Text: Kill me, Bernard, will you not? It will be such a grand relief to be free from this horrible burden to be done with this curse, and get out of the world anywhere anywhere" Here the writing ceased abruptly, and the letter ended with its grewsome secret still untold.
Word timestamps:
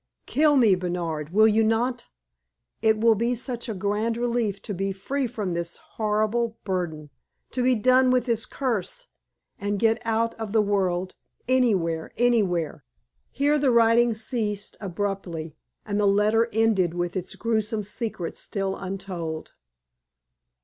Kill 0.25 0.57
me, 0.57 0.73
Bernard, 0.73 1.31
will 1.31 1.47
you 1.47 1.63
not? 1.63 2.07
It 2.81 2.97
will 2.99 3.13
be 3.13 3.35
such 3.35 3.69
a 3.69 3.75
grand 3.75 4.17
relief 4.17 4.59
to 4.63 4.73
be 4.73 4.91
free 4.93 5.27
from 5.27 5.53
this 5.53 5.77
horrible 5.77 6.57
burden 6.63 7.11
to 7.51 7.61
be 7.61 7.75
done 7.75 8.09
with 8.09 8.25
this 8.25 8.47
curse, 8.47 9.09
and 9.59 9.77
get 9.77 10.01
out 10.03 10.33
of 10.39 10.53
the 10.53 10.61
world 10.63 11.13
anywhere 11.47 12.11
anywhere" 12.17 12.83
Here 13.31 13.59
the 13.59 13.69
writing 13.69 14.15
ceased 14.15 14.75
abruptly, 14.81 15.55
and 15.85 15.99
the 15.99 16.07
letter 16.07 16.49
ended 16.51 16.95
with 16.95 17.15
its 17.15 17.35
grewsome 17.35 17.83
secret 17.83 18.35
still 18.35 18.75
untold. 18.75 19.53